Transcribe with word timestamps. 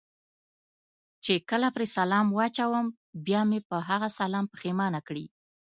چې 1.23 1.33
کله 1.49 1.67
پرې 1.75 1.87
سلام 1.97 2.27
واچوم، 2.37 2.87
بیا 3.25 3.41
مې 3.49 3.59
په 3.69 3.77
هغه 3.89 4.09
سلام 4.19 4.45
پښېمانه 4.53 4.99
کړي. 5.07 5.25